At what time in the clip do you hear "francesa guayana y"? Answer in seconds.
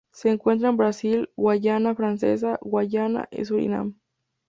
1.93-3.45